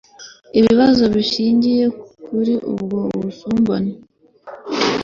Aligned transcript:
ibibazo 0.59 1.03
bishingiye 1.15 1.85
kuri 2.25 2.53
ubwo 2.71 2.99
busumbane 3.21 3.91